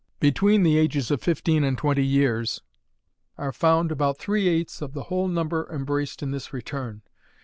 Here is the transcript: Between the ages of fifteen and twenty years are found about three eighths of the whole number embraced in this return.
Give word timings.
Between 0.19 0.63
the 0.63 0.79
ages 0.79 1.11
of 1.11 1.21
fifteen 1.21 1.63
and 1.63 1.77
twenty 1.77 2.03
years 2.03 2.63
are 3.37 3.51
found 3.53 3.91
about 3.91 4.17
three 4.17 4.47
eighths 4.47 4.81
of 4.81 4.93
the 4.93 5.03
whole 5.13 5.27
number 5.27 5.71
embraced 5.71 6.23
in 6.23 6.31
this 6.31 6.51
return. 6.51 7.03